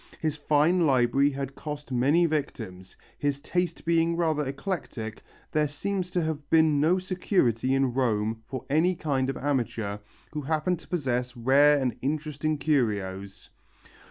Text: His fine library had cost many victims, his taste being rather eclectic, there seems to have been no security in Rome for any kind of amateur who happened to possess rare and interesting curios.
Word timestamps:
His 0.19 0.35
fine 0.35 0.87
library 0.87 1.29
had 1.29 1.53
cost 1.53 1.91
many 1.91 2.25
victims, 2.25 2.95
his 3.19 3.39
taste 3.39 3.85
being 3.85 4.17
rather 4.17 4.43
eclectic, 4.43 5.21
there 5.51 5.67
seems 5.67 6.09
to 6.09 6.23
have 6.23 6.49
been 6.49 6.79
no 6.79 6.97
security 6.97 7.75
in 7.75 7.93
Rome 7.93 8.41
for 8.47 8.65
any 8.67 8.95
kind 8.95 9.29
of 9.29 9.37
amateur 9.37 9.99
who 10.31 10.41
happened 10.41 10.79
to 10.79 10.87
possess 10.87 11.37
rare 11.37 11.77
and 11.79 11.95
interesting 12.01 12.57
curios. 12.57 13.51